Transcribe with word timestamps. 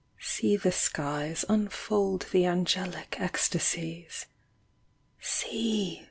—See 0.35 0.57
the 0.57 0.71
skies 0.71 1.45
Unfold 1.47 2.25
the 2.31 2.47
angelic 2.47 3.17
ecstasies. 3.19 4.25
See 5.19 5.99